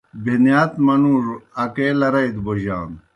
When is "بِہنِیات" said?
0.23-0.73